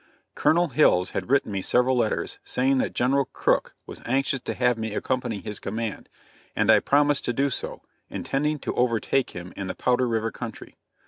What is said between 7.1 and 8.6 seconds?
to do so, intending